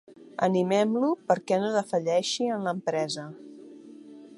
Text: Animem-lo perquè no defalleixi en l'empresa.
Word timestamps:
Animem-lo 0.45 1.11
perquè 1.33 1.61
no 1.65 1.69
defalleixi 1.77 2.51
en 2.57 2.67
l'empresa. 2.71 3.31